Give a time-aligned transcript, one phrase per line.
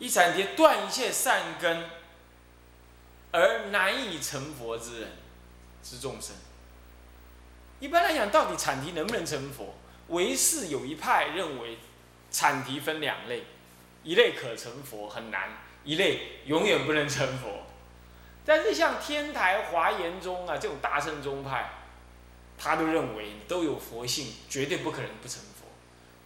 [0.00, 1.84] 一禅提断一切善根，
[3.30, 5.10] 而难以成佛之人
[5.82, 6.34] 之众生。
[7.80, 9.74] 一般来讲，到底产提能不能成佛？
[10.08, 11.76] 唯是有一派认为，
[12.30, 13.44] 产提分两类，
[14.02, 15.50] 一类可成佛很难，
[15.84, 17.66] 一类永远不能成佛。
[18.46, 21.72] 但是像天台华严宗啊这种大乘宗派，
[22.56, 25.59] 他都认为都有佛性，绝对不可能不成佛。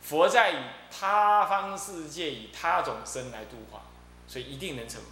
[0.04, 0.56] 佛在以
[0.90, 3.80] 他方世界以他种身来度化，
[4.28, 5.08] 所以一定能成佛。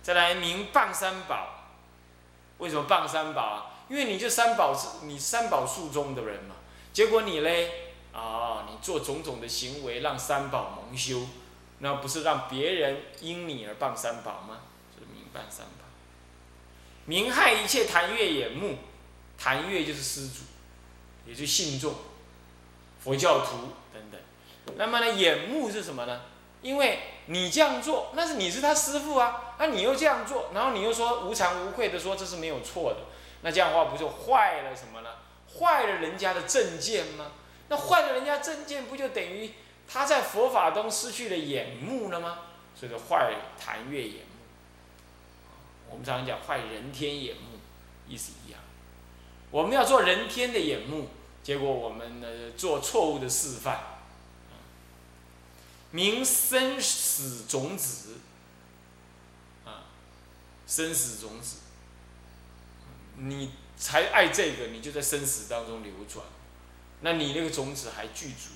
[0.00, 1.64] 再来明谤三宝，
[2.58, 3.66] 为什么谤三宝啊？
[3.88, 6.54] 因为你就三宝是你三宝树中的人嘛，
[6.92, 11.26] 结果你嘞啊，你做种种的行为让三宝蒙羞，
[11.80, 14.60] 那不是让别人因你而谤三宝吗？
[14.94, 15.84] 就是明谤三宝，
[17.06, 18.78] 明害一切檀越眼目，
[19.36, 20.44] 檀越就是施主，
[21.26, 21.94] 也就信众、
[23.02, 24.20] 佛教徒等等。
[24.76, 26.22] 那么呢，眼目是什么呢？
[26.62, 33.00] 因为你这样做，那是你是他师傅啊，那你又这样做，然后你又说无惭无愧的说这是没有错的。
[33.42, 35.10] 那这样的话不就坏了什么呢？
[35.58, 37.32] 坏了人家的正见吗？
[37.68, 39.50] 那坏了人家正见，不就等于
[39.88, 42.38] 他在佛法中失去了眼目了吗？
[42.74, 44.38] 所以说坏檀越眼目，
[45.90, 47.58] 我们常常讲坏人天眼目，
[48.06, 48.60] 意思一样。
[49.50, 51.08] 我们要做人天的眼目，
[51.42, 53.80] 结果我们呢做错误的示范，
[55.90, 58.18] 明生死种子，
[59.64, 59.84] 啊，
[60.66, 61.56] 生死种子。
[63.16, 66.24] 你才爱这个，你就在生死当中流转，
[67.00, 68.54] 那你那个种子还具足，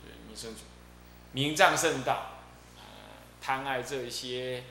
[0.00, 0.54] 所以名生
[1.32, 2.32] 名障甚大，
[3.40, 4.64] 贪爱这些，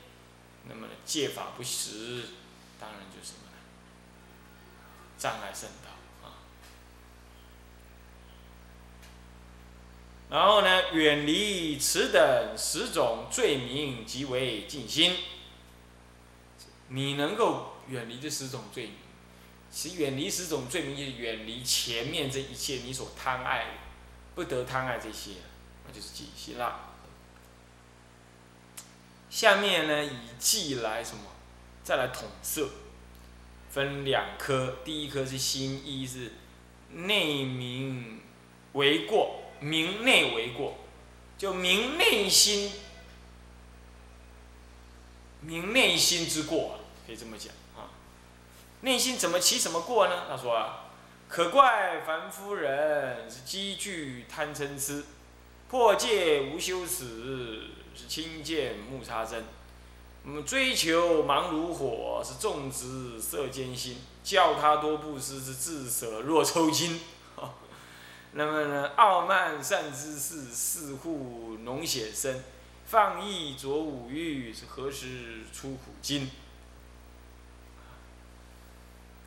[0.69, 2.23] 那么戒法不实，
[2.79, 3.57] 当然就是什么呢？
[5.17, 6.33] 障碍甚大啊。
[10.29, 15.15] 然后呢，远离此等十种罪名，即为尽心。
[16.89, 17.73] 你能够。
[17.89, 18.95] 远离这十种罪名，
[19.71, 23.77] 其远离十种罪名，就是远离前面这一切你所贪爱，
[24.35, 25.35] 不得贪爱这些，
[25.87, 26.89] 那就是戒心啦。
[29.29, 31.31] 下面呢，以记来什么，
[31.81, 32.69] 再来统摄，
[33.69, 36.33] 分两科，第一科是心，一是
[36.91, 38.19] 内明
[38.73, 40.77] 为过，明内为过，
[41.37, 42.71] 就明内心，
[45.41, 47.89] 明内心之过，可以这么讲啊。
[48.81, 50.23] 内心怎么起什么过呢？
[50.29, 50.85] 他说啊，
[51.27, 55.05] 可怪凡夫人是积聚贪嗔痴，
[55.69, 59.45] 破戒无羞耻是轻贱木叉针，
[60.23, 66.99] 嗯，追求忙如火是种植色艰辛，叫他多布施是自舍若抽筋。
[68.37, 72.43] 那么呢，傲慢善知识似乎浓显身，
[72.85, 76.29] 放逸着五欲何时出苦经？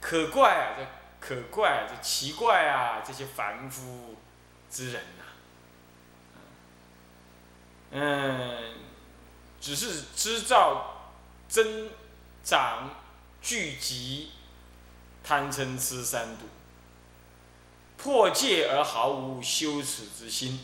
[0.00, 0.76] 可怪啊！
[0.78, 0.87] 这
[1.19, 3.03] 可怪，这奇怪啊！
[3.04, 4.15] 这些凡夫
[4.71, 5.25] 之人呐，
[7.91, 8.75] 嗯，
[9.60, 11.10] 只是知造
[11.48, 11.91] 增
[12.44, 12.91] 长
[13.42, 14.31] 聚集
[15.25, 16.47] 贪嗔痴三毒，
[18.03, 20.61] 破戒而毫无羞耻之心，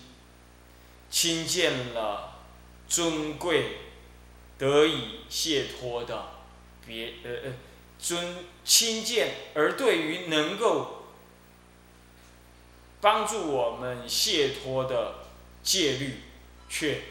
[1.11, 2.41] 亲见了
[2.89, 3.79] 尊贵
[4.57, 6.29] 得以解脱的
[6.87, 7.53] 别呃呃。
[7.99, 11.07] 尊亲见，而对于能够
[13.01, 15.25] 帮助我们解脱的
[15.63, 16.21] 戒律，
[16.69, 17.03] 却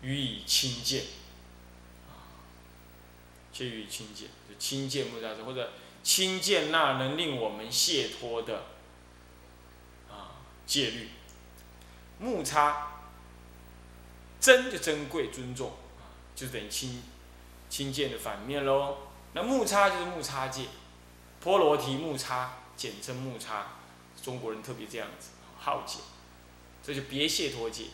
[0.00, 1.02] 予以轻贱，
[3.52, 5.72] 却予以轻贱，就轻贱不加或者
[6.04, 8.62] 轻贱那能令我们解脱的
[10.68, 11.08] 戒律。
[12.20, 12.88] 木叉，
[14.40, 15.72] 珍就珍贵尊重，
[16.36, 17.02] 就等于亲
[17.68, 18.98] 亲见的反面喽。
[19.32, 20.66] 那木叉就是木叉戒，
[21.40, 23.66] 波罗提木叉，简称木叉，
[24.22, 25.98] 中国人特别这样子好解，
[26.82, 27.84] 这就别谢脱戒，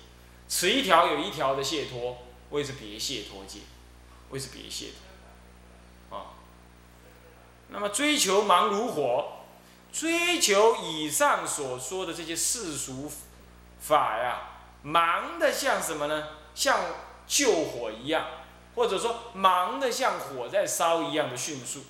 [0.48, 2.18] 此一条有一条的谢脱，
[2.50, 3.60] 谓是别谢脱戒，
[4.30, 4.92] 谓是别谢
[6.08, 6.32] 脱，啊，
[7.68, 9.33] 那么追求忙如火，
[9.94, 13.10] 追求以上所说的这些世俗
[13.80, 14.42] 法呀，
[14.82, 16.28] 忙的像什么呢？
[16.54, 16.80] 像
[17.26, 18.26] 救火一样。
[18.74, 21.84] 或者说忙的像火在烧一样的迅速，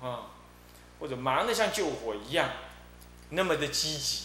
[0.00, 0.32] 啊，
[0.98, 2.48] 或者忙的像救火一样，
[3.28, 4.22] 那么的积极，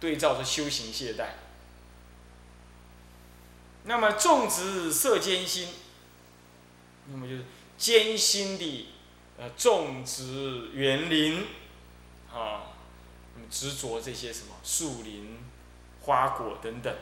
[0.00, 1.32] 对照着修行懈怠，
[3.84, 5.68] 那么种植色艰辛，
[7.08, 7.44] 那么就是
[7.76, 8.88] 艰辛的
[9.50, 11.46] 种植园林，
[12.32, 12.72] 啊，
[13.34, 15.38] 那么执着这些什么树林、
[16.02, 16.94] 花果等等。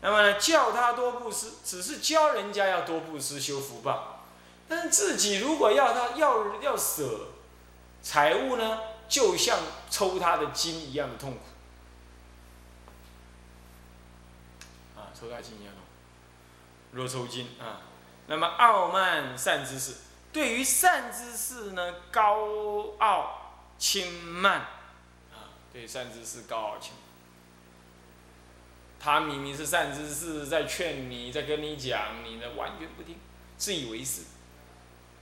[0.00, 4.24] 那么呢，教他多布施，只是教人家要多布施修福报，
[4.68, 7.28] 但是自己如果要他要要舍
[8.00, 9.58] 财物呢，就像
[9.90, 11.40] 抽他的筋一样的痛苦。
[14.96, 15.82] 啊，抽他筋一样痛，
[16.92, 17.82] 若抽筋啊。
[18.28, 19.94] 那么傲慢善知识，
[20.32, 24.60] 对于善知识呢，高傲轻慢，
[25.32, 26.92] 啊，对善知识高傲轻。
[29.00, 33.16] 他明明是善知识，在劝你，在跟你讲，你呢完全不听，
[33.56, 34.22] 自以为是。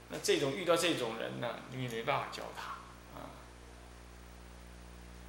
[0.09, 2.71] 那这种遇到这种人呢，你没办法教他
[3.19, 3.29] 啊。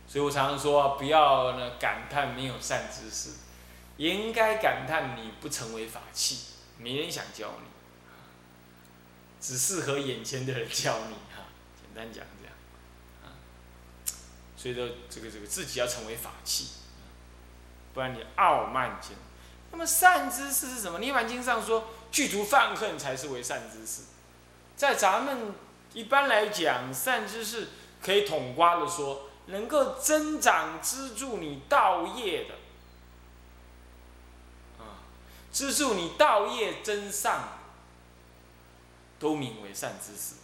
[0.06, 3.30] 所以我常常说，不要呢感叹没有善知识，
[3.98, 7.68] 应该感叹你不成为法器，没人想教你，
[9.40, 11.44] 只适合眼前的人教你哈。
[11.80, 12.54] 简单讲这样，
[13.24, 13.26] 啊，
[14.56, 16.68] 所以说这个这个自己要成为法器。
[17.94, 19.16] 不然你傲慢间，
[19.72, 20.98] 那么善知识是什么？
[21.00, 24.02] 《涅盘经》上说，具足犯恨才是为善知识。
[24.76, 25.52] 在咱们
[25.94, 27.68] 一般来讲，善知识
[28.00, 32.54] 可以统瓜的说，能够增长资助你道业的，
[34.78, 35.02] 啊，
[35.50, 37.57] 资助你道业增上，
[39.18, 40.34] 都名为善知识。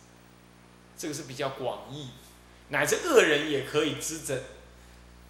[0.97, 2.11] 这个是比较广义，
[2.69, 4.41] 乃至恶人也可以滋增，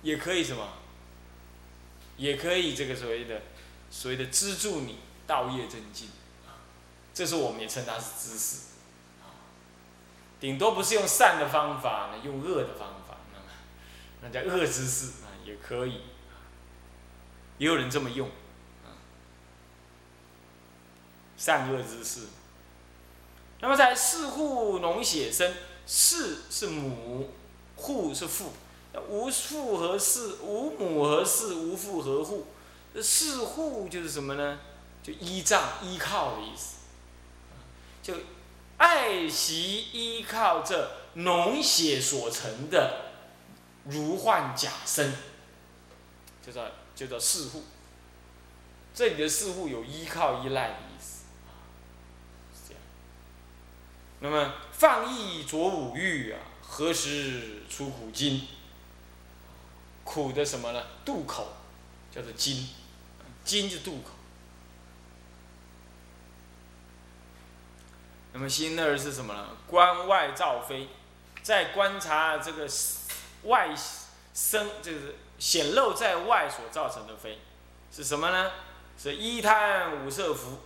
[0.02, 0.68] 也可以什么？
[2.16, 3.42] 也可以这个所谓的
[3.90, 6.10] 所谓的资助你道业增进，
[7.12, 8.58] 这是我们也称它是知识，
[10.38, 16.02] 顶多不是用善的方法呢，用恶的方法，那那叫恶知识啊，也可以，
[17.58, 18.30] 也有人这么用，
[21.36, 22.28] 善恶之识。
[23.64, 25.54] 那么在四户农血生，
[25.86, 27.30] 四是母，
[27.76, 28.52] 户是父。
[29.08, 30.34] 无父何四？
[30.42, 31.54] 无母何四？
[31.54, 32.46] 无父何户？
[32.92, 34.58] 这四户就是什么呢？
[35.02, 36.76] 就依仗、依靠的意思。
[38.02, 38.14] 就
[38.76, 43.06] 爱惜、依靠这农血所成的
[43.86, 45.10] 如幻假身，
[46.44, 47.62] 就叫就叫四户。
[48.94, 50.84] 这里的四户有依靠、依赖意。
[51.00, 52.82] 是这样。
[54.24, 58.40] 那么放逸着五欲啊，何时出苦经？
[60.02, 60.82] 苦的什么呢？
[61.04, 61.48] 渡口，
[62.10, 62.70] 叫做金，
[63.44, 64.12] 金就渡口。
[68.32, 69.48] 那么心二是什么呢？
[69.66, 70.88] 观外照非，
[71.42, 72.66] 在观察这个
[73.42, 73.76] 外
[74.32, 77.40] 生，就是显露在外所造成的非，
[77.92, 78.52] 是什么呢？
[78.96, 80.60] 是一贪五色福，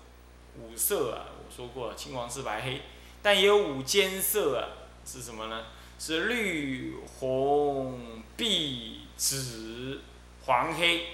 [0.57, 2.83] 五色啊，我说过青黄赤白黑，
[3.23, 4.69] 但也有五间色啊，
[5.05, 5.67] 是什么呢？
[5.99, 9.03] 是绿红碧。
[9.19, 10.01] 紫、
[10.45, 11.07] 黄、黑，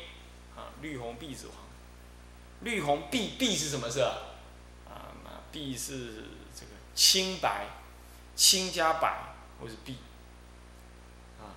[0.54, 1.56] 啊，绿、红、碧、紫、黄，
[2.60, 4.04] 绿、红、碧，碧是什么色？
[4.86, 5.08] 啊，
[5.50, 6.24] 碧是
[6.54, 7.66] 这个青白，
[8.36, 9.96] 青加白或是碧，
[11.40, 11.56] 啊，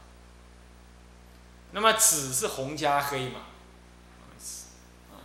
[1.74, 3.42] 那么紫是红加黑嘛？
[5.12, 5.20] 啊，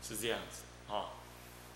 [0.00, 0.62] 是这样子，
[0.94, 1.10] 啊，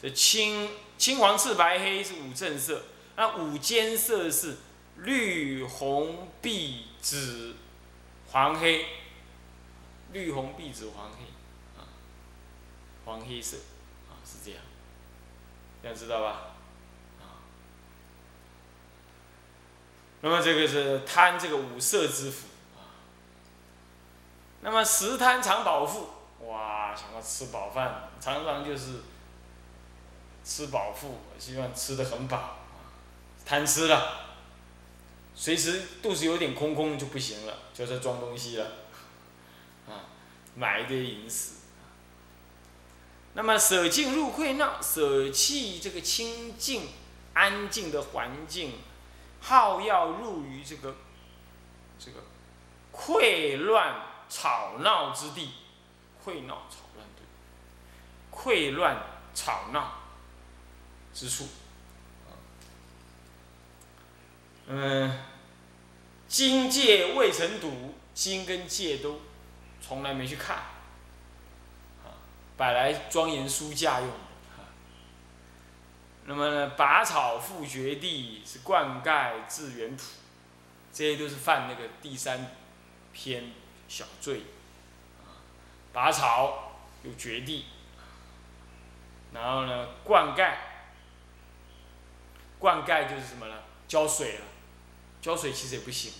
[0.01, 2.83] 这青、青、黄、赤、白、黑是五正色，
[3.17, 4.57] 那五间色是
[4.97, 7.57] 绿、红、碧、紫。
[8.29, 8.85] 黄黑，
[10.13, 11.25] 绿红碧紫黄黑，
[11.81, 11.87] 啊，
[13.05, 13.57] 黄黑色，
[14.11, 14.61] 啊是这样，
[15.81, 16.57] 这样知道吧？
[17.21, 17.41] 啊，
[20.21, 22.99] 那么这个是贪这个五色之福，啊，
[24.61, 26.09] 那么食贪常饱腹，
[26.47, 29.03] 哇，想要吃饱饭，常常就是
[30.47, 32.59] 吃饱腹，希望吃的很饱，
[33.45, 34.27] 贪吃了。
[35.35, 38.65] 随时肚子有点空空就不行了，就在装东西了，
[39.89, 40.07] 啊，
[40.55, 41.55] 买一堆零食。
[43.35, 46.89] 那么舍静入溃闹，舍弃这个清净
[47.35, 48.79] 安静的环境，
[49.41, 50.95] 好要入于这个
[51.99, 52.21] 这个
[52.93, 53.97] 溃乱
[54.31, 55.51] 吵闹之地，
[56.25, 57.27] 溃闹吵乱对，
[58.31, 58.97] 溃乱
[59.35, 60.06] 吵闹
[61.17, 61.49] 之处。
[64.67, 65.19] 嗯，
[66.29, 69.23] 经界未曾睹，经跟界都
[69.81, 70.57] 从来没去看，
[72.05, 72.13] 啊，
[72.59, 74.15] 摆来庄严书架用的，
[76.27, 80.03] 那么呢，拔草复绝地是灌溉至园圃，
[80.93, 82.51] 这些都是犯那个第三
[83.15, 83.53] 篇
[83.89, 84.43] 小罪，
[85.95, 86.73] 拔草
[87.05, 87.67] 有绝地，
[89.33, 90.57] 然后呢，灌溉，
[92.59, 93.55] 灌溉就是什么呢？
[93.87, 94.45] 浇水了。
[95.23, 96.13] 浇水其实也不行，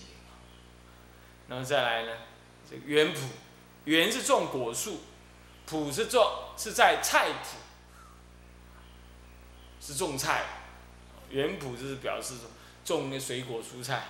[1.47, 2.11] 然后再来呢，
[2.69, 3.19] 这个园圃，
[3.85, 4.99] 园是种果树，
[5.65, 7.55] 圃是种是在菜圃，
[9.79, 10.43] 是种菜，
[11.29, 12.33] 园圃就是表示
[12.83, 14.07] 种那水果蔬菜。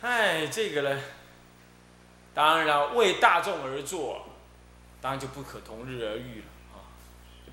[0.00, 1.02] 哎，这个呢，
[2.34, 4.26] 当然了，为大众而做，
[5.00, 6.82] 当然就不可同日而语了啊。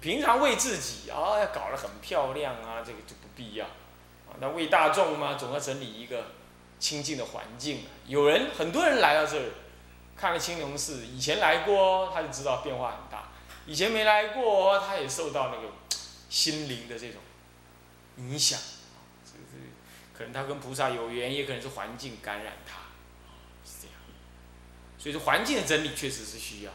[0.02, 3.66] 平常为自己啊，要搞得很漂亮啊，这个就不必要。
[3.66, 6.26] 啊，那为大众嘛，总要整理一个
[6.80, 7.86] 清净的环境。
[8.08, 9.50] 有人很多人来到这儿，
[10.18, 13.30] 看了青龙寺，以前来过，他就知道变化很大；
[13.68, 15.68] 以前没来过，他也受到那个
[16.30, 17.22] 心灵的这种
[18.18, 18.60] 影响。
[20.18, 22.78] 可能他跟菩萨有缘，也可能是环境感染他，
[25.02, 26.72] 所以说环境的整理确实是需要，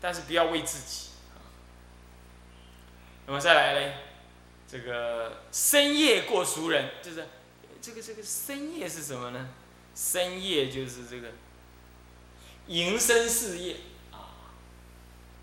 [0.00, 1.08] 但是不要为自己。
[3.26, 3.94] 那么再来呢，
[4.66, 7.26] 这个深夜过俗人，就是
[7.82, 9.50] 这个这个深夜是什么呢？
[9.94, 11.32] 深夜就是这个
[12.66, 13.76] 营生事业
[14.10, 14.32] 啊，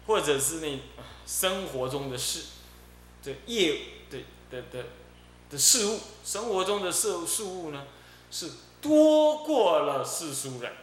[0.07, 0.79] 或者是那
[1.27, 2.45] 生活中的事，
[3.21, 4.17] 这业的
[4.49, 4.85] 的的。
[5.47, 7.85] 的事物，生活中的事事物呢，
[8.31, 8.49] 是
[8.81, 10.73] 多过了世俗人。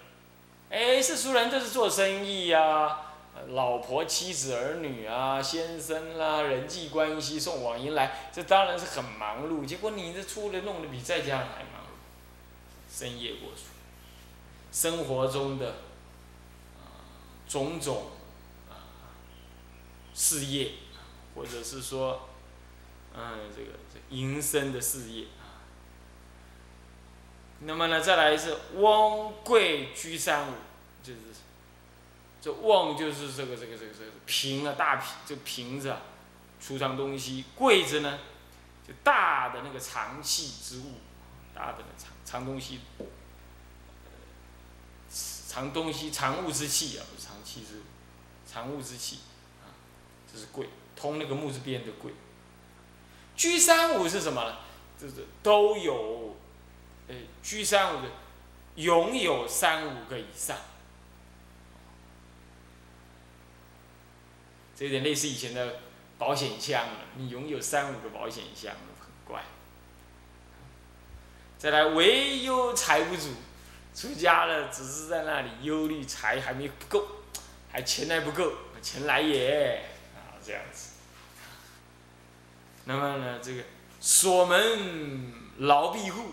[0.73, 2.99] 哎，世俗人就是做生意呀，
[3.49, 9.67] 老婆、妻子、儿女啊，先生啦，人际关系送往迎来，这当然是很忙碌。
[9.67, 13.65] 结果你这出来弄得比在家还忙碌，深夜过处，
[14.73, 15.75] 生活中的
[17.47, 18.07] 种种
[18.71, 19.13] 啊
[20.15, 20.71] 事业，
[21.35, 22.31] 或者是说，
[23.15, 24.01] 嗯，这个这。
[24.09, 25.27] 营生的事业，
[27.65, 30.55] 那么呢，再来是翁贵居三五，
[31.03, 31.21] 就是
[32.41, 36.01] 这瓮就是这个这个这个这个瓶啊，大瓶这瓶子啊，
[36.61, 38.19] 储藏东西；柜子呢，
[38.87, 40.95] 就大的那个藏器之物，
[41.55, 42.81] 大的那藏藏东西，
[45.47, 47.83] 藏东西藏物之器啊，不是藏器之物，
[48.45, 49.19] 藏物之器
[49.63, 49.71] 啊，
[50.33, 52.13] 这是柜，通那个木字边的柜。
[53.37, 54.57] 居三五是什么呢？
[55.01, 56.37] 就是都有，
[57.13, 58.09] 呃，居三五的
[58.77, 60.57] 拥有三五个以上，
[64.75, 65.81] 这有点类似以前的
[66.17, 67.01] 保险箱了。
[67.17, 69.45] 你拥有三五个保险箱，很怪。
[71.59, 73.35] 再来，唯忧财不足，
[73.95, 77.07] 出家了只是在那里忧虑财还没不够，
[77.71, 79.85] 还钱还不够，钱来也
[80.17, 80.93] 啊，这样子。
[82.87, 83.63] 那么呢，这个
[84.01, 86.33] 锁门牢闭户，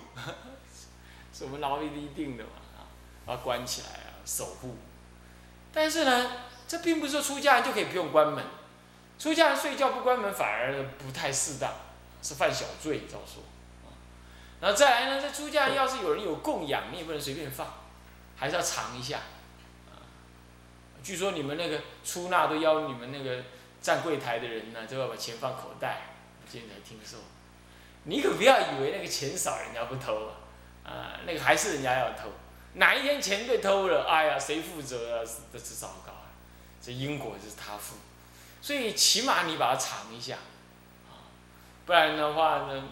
[1.39, 2.83] 锁门牢闭是一定的嘛啊，
[3.25, 4.75] 把它关起来啊，守护。
[5.71, 6.31] 但是呢，
[6.67, 8.43] 这并不是说出家人就可以不用关门，
[9.17, 11.71] 出家人睡觉不关门反而不太适当，
[12.21, 13.41] 是犯小罪，照说。
[14.59, 17.65] 然后再来呢，这出家人要是有人有供养，你也不能随便放，
[18.35, 19.21] 还是要藏一下。
[21.01, 23.41] 据说你们那个出纳都要你们那个
[23.81, 26.01] 站柜台的人呢，都要把钱放口袋。
[26.51, 27.17] 现在听说，
[28.03, 30.33] 你可不要以为那个钱少人家不偷啊，
[30.89, 32.31] 啊，那个还是人家要偷，
[32.73, 35.29] 哪一天钱被偷了，哎呀，谁负责啊？
[35.53, 36.33] 这是糟糕啊，
[36.81, 37.95] 这因果就是他负，
[38.59, 40.37] 所以起码你把它藏一下，
[41.07, 41.29] 啊，
[41.85, 42.83] 不然的话呢，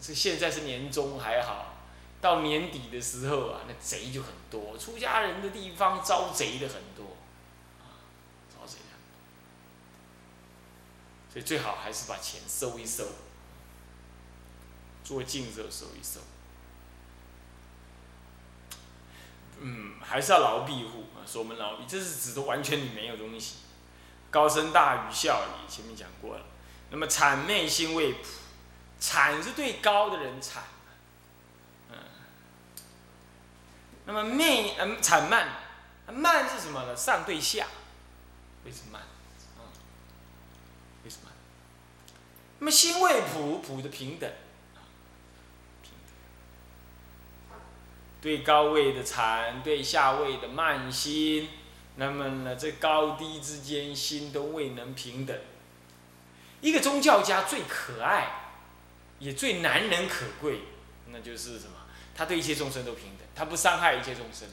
[0.00, 1.76] 这现在是年终还好，
[2.20, 7.16] 到年底的时候啊，那贼就很多，出家人的地方招贼的很多。
[7.78, 8.02] 啊，
[8.52, 8.98] 招贼的
[11.32, 13.04] 所以最好还是把钱收一收，
[15.04, 16.20] 做净时候收一收。
[19.60, 23.56] 嗯，还是要牢庇护啊，守门牢闭，这是指的完全你没有东西。
[24.30, 26.44] 高声大语笑语，前面讲过了。
[26.90, 28.20] 那么谄媚心未普，
[29.00, 30.58] 谄是对高的人谄，
[31.90, 31.96] 嗯。
[34.06, 35.48] 那么媚嗯谄慢，
[36.12, 36.96] 慢是什么呢？
[36.96, 37.66] 上对下，
[38.64, 39.02] 为什么慢？
[42.62, 44.30] 那么心未普，普的平等，
[45.82, 46.14] 平等。
[48.20, 51.48] 对高位的禅，对下位的慢心，
[51.96, 55.36] 那么呢，这高低之间心都未能平等。
[56.60, 58.52] 一个宗教家最可爱，
[59.18, 60.60] 也最难能可贵，
[61.06, 61.72] 那就是什么？
[62.14, 64.46] 他对一切众生都平等，他不伤害一切众生，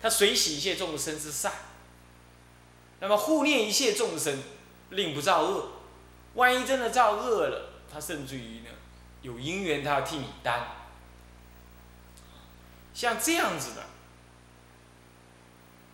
[0.00, 1.52] 他随喜一切众生之善，
[3.00, 4.42] 那么护念一切众生，
[4.90, 5.72] 令不造恶。
[6.34, 8.70] 万一真的造恶了，他甚至于呢，
[9.20, 10.66] 有因缘他要替你担。
[12.94, 13.82] 像这样子的，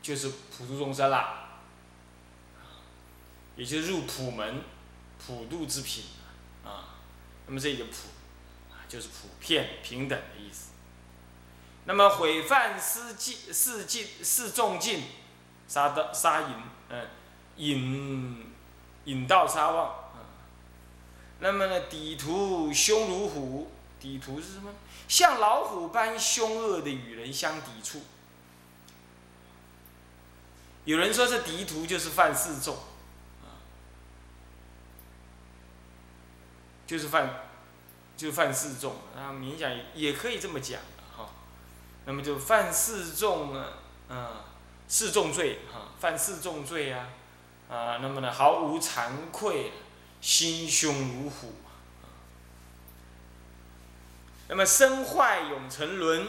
[0.02, 1.48] 就是普度众生啦，
[3.56, 4.62] 也就是入普门，
[5.18, 6.04] 普度之品
[6.62, 7.00] 啊。
[7.46, 7.92] 那么这个普，
[8.86, 10.72] 就是普遍平等的意思。
[11.86, 15.02] 那么毁犯失禁、示禁、示众禁，
[15.66, 16.48] 杀的杀淫，
[16.90, 17.08] 嗯，
[17.56, 18.52] 引
[19.06, 20.12] 引盗杀妄，
[21.40, 24.72] 那么呢，抵图凶如虎，底图是什么？
[25.06, 28.02] 像老虎般凶恶的与人相抵触。
[30.84, 32.76] 有人说这敌徒就是犯四众，
[36.86, 37.42] 就是犯，
[38.16, 40.80] 就是犯四众，啊，勉强也可以这么讲
[41.16, 41.28] 哈。
[42.06, 43.74] 那么就犯四众呢，
[44.08, 44.46] 啊，
[44.88, 47.08] 四重罪哈，犯四重罪啊，
[47.68, 49.72] 啊，那么呢，毫无惭愧，
[50.20, 51.54] 心胸如虎，
[54.50, 56.26] 那么身坏永沉沦，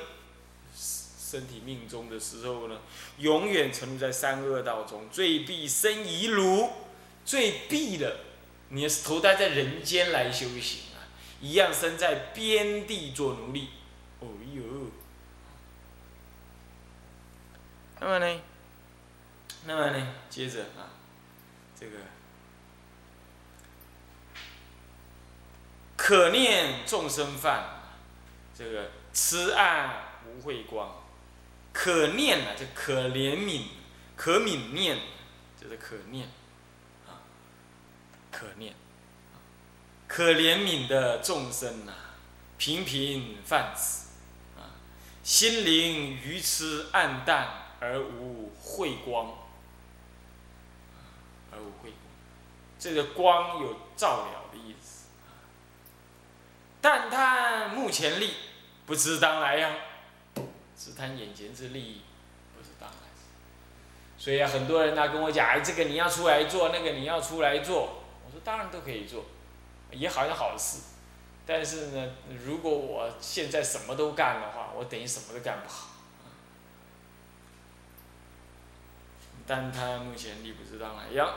[0.75, 2.79] 身体命中的时候呢，
[3.17, 6.69] 永远沉入在三恶道中，罪必生遗辱，
[7.25, 8.17] 罪必了，
[8.69, 11.01] 你是投胎在人间来修行啊，
[11.41, 13.69] 一样生在边地做奴隶，
[14.19, 14.61] 哦哟。
[17.99, 18.41] 那么呢？
[19.65, 20.07] 那么呢？
[20.29, 20.93] 接着啊，
[21.75, 21.97] 这个
[25.97, 27.80] 可念众生犯，
[28.63, 31.01] 这个痴暗无慧光，
[31.73, 33.63] 可念啊，就可怜悯，
[34.15, 34.99] 可悯念，
[35.59, 36.27] 就是可念
[37.07, 37.25] 啊，
[38.29, 38.75] 可念，
[40.07, 41.93] 可怜悯的众生呐，
[42.59, 44.09] 频频犯此
[44.55, 44.77] 啊，
[45.23, 47.57] 心灵愚痴暗淡。
[47.83, 49.31] 而无慧光，
[51.51, 51.93] 而无慧光，
[52.77, 55.07] 这个光有照了的意思。
[56.79, 58.35] 但叹目前利，
[58.91, 59.73] 不知当来呀，
[60.77, 62.01] 只谈眼前之利益，
[62.53, 62.95] 不知当来。
[64.17, 69.23] 所以啊，很多人呢跟我讲，哎，这个你要出来做，那个你要出来做，我说当然都可以做，
[69.91, 70.79] 也好像好事。
[71.45, 75.87] 但是呢，如果我现在什么都干的话，我等于什么都干不好。
[79.47, 81.33] 但他目前力不知道哪样。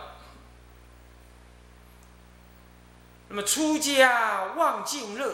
[3.29, 5.33] 那么出家忘净乐，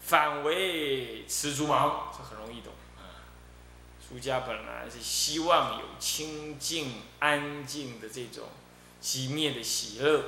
[0.00, 3.28] 反为持足盲，这很容易懂啊。
[4.06, 8.48] 出家本来是希望有清净安静的这种
[9.00, 10.24] 极灭的喜乐，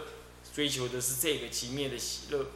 [0.55, 2.47] 追求的是这个极灭的喜乐，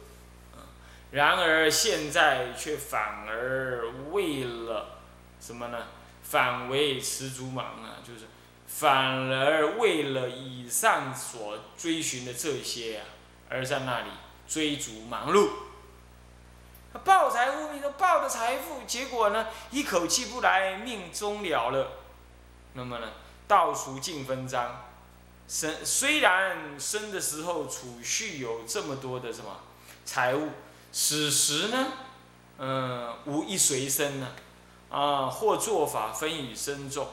[1.11, 4.99] 然而现在却反而为了
[5.39, 5.87] 什么呢？
[6.23, 8.21] 反为持足盲啊，就是。
[8.69, 13.01] 反而为了以上所追寻的这些呀，
[13.49, 14.09] 而在那里
[14.45, 15.49] 追逐忙碌。
[17.03, 21.91] 报财物命，都抱的财富，结果呢，一口气不来，命终了了。
[22.73, 23.07] 那么呢，
[23.47, 24.83] 倒数尽分章。
[25.47, 29.61] 生虽然生的时候储蓄有这么多的什么
[30.05, 30.49] 财物，
[30.91, 31.87] 此时呢，
[32.57, 34.27] 嗯，无一随身呢，
[34.89, 37.07] 啊，或做法分与身众。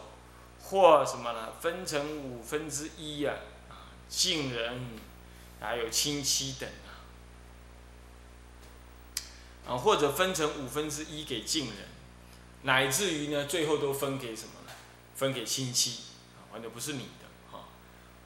[0.66, 1.52] 或什么呢？
[1.60, 3.34] 分成五分之一呀，
[3.68, 4.98] 啊，近人，
[5.60, 6.66] 还有亲戚等
[9.66, 11.76] 啊，或者分成五分之一给近人，
[12.62, 14.72] 乃至于呢，最后都分给什么呢？
[15.16, 16.00] 分给亲戚，
[16.36, 17.64] 啊，完全不是你的，哈，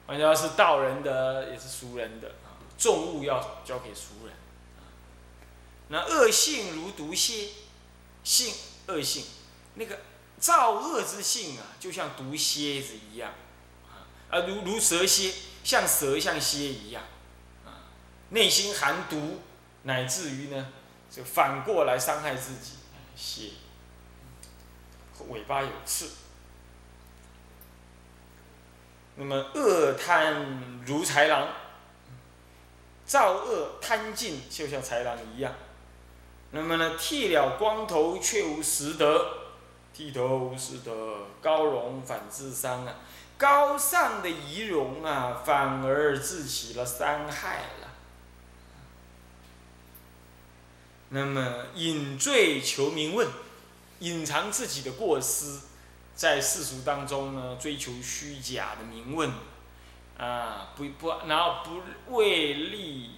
[0.07, 4.35] 完全是道人的，也是俗人的，啊，重物要交给俗人，
[5.87, 7.49] 那恶性如毒蝎，
[8.23, 8.53] 性
[8.87, 9.25] 恶性，
[9.75, 9.99] 那个。
[10.39, 13.33] 造恶之性啊，就像毒蝎子一样，
[14.29, 15.33] 啊，如如蛇蝎，
[15.65, 17.03] 像蛇像蝎一样，
[17.65, 17.91] 啊，
[18.29, 19.41] 内心含毒，
[19.83, 20.71] 乃至于呢，
[21.09, 22.73] 就反过来伤害自己，
[23.15, 23.51] 蝎，
[25.27, 26.11] 尾巴有刺。
[29.15, 31.49] 那么恶贪如豺狼，
[33.05, 35.53] 造恶贪尽，就像豺狼一样。
[36.51, 39.37] 那么呢，剃了光头却无实德。
[39.91, 42.95] 剃头无实德高荣反自伤啊，
[43.37, 47.88] 高尚的仪容啊，反而自起了伤害了。
[51.09, 53.27] 那么隐罪求名问，
[53.99, 55.59] 隐藏自己的过失，
[56.15, 59.31] 在世俗当中呢，追求虚假的名问，
[60.17, 63.11] 啊，不不，然后不为利，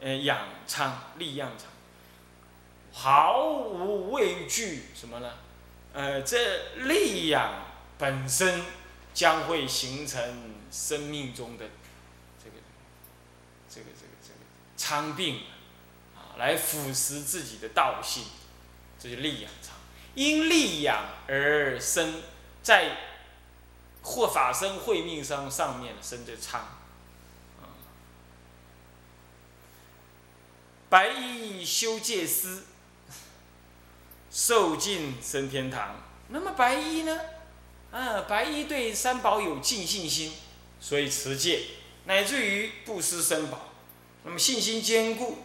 [0.00, 1.66] 呃，养昌利养昌，
[2.92, 5.32] 毫无畏惧什么呢？
[5.92, 7.64] 呃，这力养
[7.98, 8.62] 本身
[9.12, 11.64] 将会形成生命中的
[12.38, 12.56] 这个
[13.68, 14.40] 这个这个这个
[14.76, 15.40] 苍病，
[16.38, 18.24] 来腐蚀自己的道性，
[18.98, 19.76] 这就利养苍。
[20.14, 22.22] 因利养而生，
[22.62, 22.96] 在
[24.02, 26.78] 或法身慧命上上面生的苍。
[30.88, 32.62] 白衣修戒师。
[34.30, 35.96] 受尽升天堂。
[36.28, 37.18] 那么白衣呢？
[37.90, 40.34] 啊，白衣对三宝有尽信心，
[40.78, 41.62] 所以持戒，
[42.04, 43.70] 乃至于布施三宝。
[44.24, 45.38] 那么信心坚固，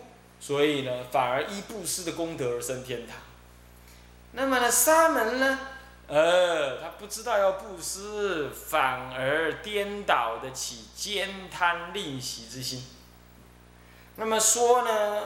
[0.43, 3.15] 所以呢，反而依布施的功德而升天堂。
[4.33, 5.57] 那么呢，沙门呢？
[6.05, 12.85] 呃，他不知道要布施，反而颠倒的起兼贪吝惜之心。
[14.17, 15.23] 那么说呢，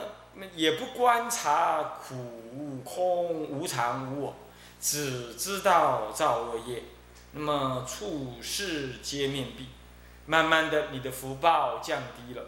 [0.54, 4.36] 也不观察苦空无常无我，
[4.80, 6.84] 只知道造恶业。
[7.32, 9.66] 那么处事皆面壁，
[10.26, 12.44] 慢慢的，你的福报降低了。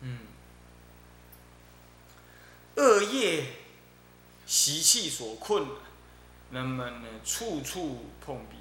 [0.00, 0.18] 嗯，
[2.80, 3.44] 恶业
[4.46, 5.68] 习气所困，
[6.48, 8.56] 那么呢，处处碰壁。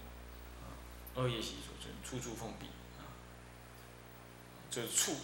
[1.16, 2.66] 恶业习所困，处处碰壁。
[2.98, 3.08] 啊，
[4.70, 5.16] 这处，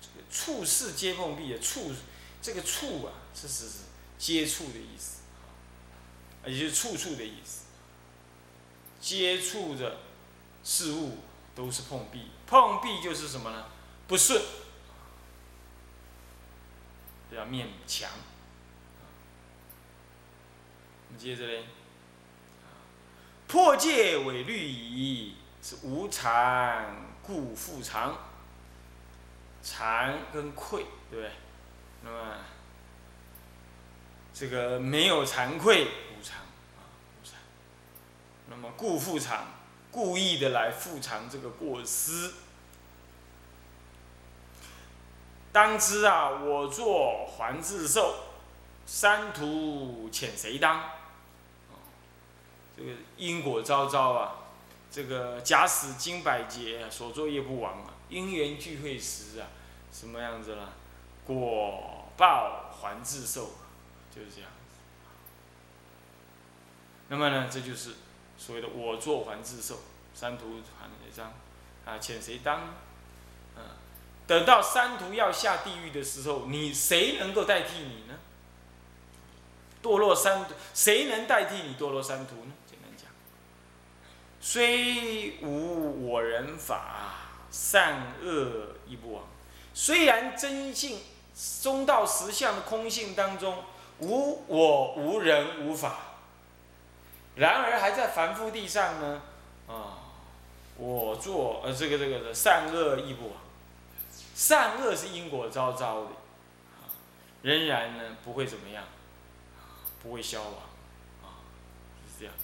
[0.00, 1.92] 这个处事皆碰壁的处，
[2.42, 3.78] 这个处啊，是是是
[4.18, 5.20] 接触的意思，
[6.42, 7.60] 啊，也就是处处的意思。
[9.00, 9.98] 接触的
[10.64, 11.18] 事物
[11.54, 13.66] 都是碰壁，碰壁就是什么呢？
[14.08, 14.42] 不顺，
[17.30, 18.10] 要面墙。
[21.18, 21.64] 接着嘞，
[23.46, 26.84] 破戒为律仪，是无惭
[27.22, 28.16] 故复常。
[29.64, 31.30] 惭跟愧，对不对？
[32.02, 32.34] 那么
[34.34, 35.84] 这个没有惭愧。
[35.84, 36.82] 无惭啊，
[37.14, 37.34] 无惭
[38.50, 39.46] 那么故复偿，
[39.92, 42.32] 故意的来复偿这个过失。
[45.52, 48.16] 当知啊，我作还自受，
[48.84, 50.82] 三途遣谁当？
[52.82, 54.34] 这个因果昭昭啊，
[54.90, 59.46] 这个假使经百劫，所作业不亡啊，因缘聚会时啊，
[59.92, 60.72] 什么样子了？
[61.24, 63.50] 果报还自受，
[64.12, 64.50] 就是这样。
[67.08, 67.90] 那么呢，这就是。
[68.38, 69.78] 所谓的我作还自受，
[70.14, 71.32] 三途还哪张？
[71.84, 72.74] 啊，遣谁当？
[73.54, 73.62] 嗯，
[74.26, 78.18] 等到三途要下地狱的时候，你谁能够代替你呢？
[79.80, 82.52] 堕落三，谁能代替你堕落三途呢？
[84.44, 87.14] 虽无我人法，
[87.48, 89.22] 善恶亦不亡。
[89.72, 91.00] 虽然真性
[91.62, 93.62] 中道实相的空性当中，
[94.00, 95.96] 无我、无人、无法。
[97.36, 99.22] 然而还在凡夫地上呢，
[99.68, 100.10] 啊，
[100.76, 103.36] 我做呃这个这个的善恶亦不亡，
[104.34, 106.10] 善恶是因果昭昭的，
[107.42, 108.82] 仍然呢不会怎么样，
[110.02, 110.52] 不会消亡，
[111.22, 111.40] 啊，
[112.08, 112.34] 是这样。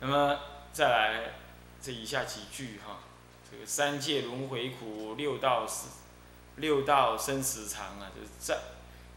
[0.00, 0.38] 那么
[0.72, 1.34] 再来
[1.82, 2.98] 这以下几句哈，
[3.50, 5.88] 这个三界轮回苦，六道死，
[6.56, 8.58] 六道生死长啊，就是在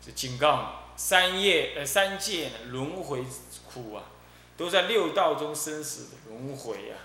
[0.02, 0.68] 就警告你，
[0.98, 3.26] 三业呃三界轮回。
[3.74, 4.04] 苦啊，
[4.58, 7.00] 都在六道中生死的轮回啊，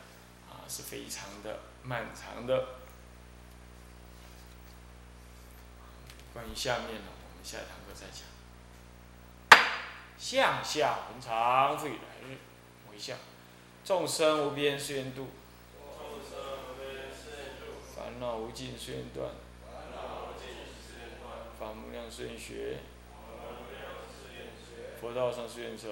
[0.50, 2.70] 啊，是非常的漫长的。
[6.32, 8.26] 关于下面呢，我们下一堂课再讲。
[10.18, 12.36] 向下恒常，复以来日
[12.90, 13.16] 为相。
[13.86, 15.28] 众生无边誓愿度，
[17.94, 19.30] 烦恼无尽誓愿断，
[21.56, 22.78] 法无量誓愿学，
[25.00, 25.88] 佛道上誓愿成。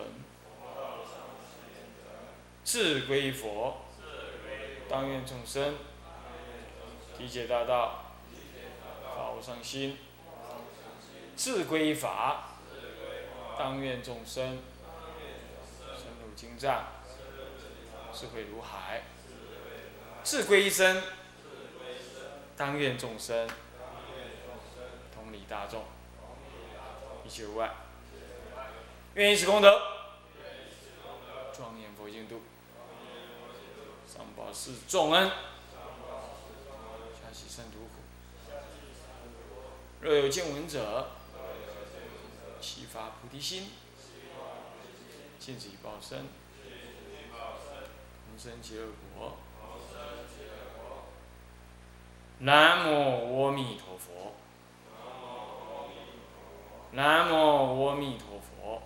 [2.64, 3.76] 智归佛，
[4.88, 5.76] 当愿众生。
[7.20, 8.06] 理解大道，
[9.14, 9.92] 法无上心；
[11.36, 12.54] 智归法，
[13.56, 14.58] 当愿众生。
[15.96, 16.82] 深入经藏，
[18.14, 19.00] 智慧如海；
[20.22, 21.02] 智归身，
[22.56, 23.48] 当愿众生。
[25.12, 25.82] 同理大众，
[27.24, 27.74] 一切无碍。
[29.14, 29.80] 愿以此功德，
[31.52, 32.40] 庄严佛净土。
[34.06, 35.34] 上报四重恩，下
[37.32, 38.02] 济三途苦。
[40.00, 41.08] 若有见闻者，
[42.60, 43.70] 悉发菩提心，
[45.40, 46.26] 尽此一报身，
[48.38, 49.36] 生极乐国。
[52.38, 54.32] 南无阿弥陀佛。
[56.92, 58.82] 南无阿弥陀佛。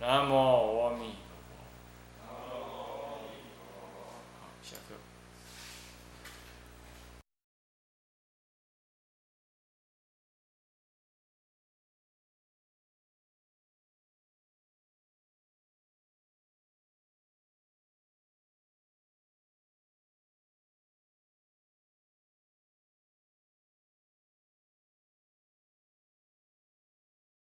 [0.00, 0.72] 南无。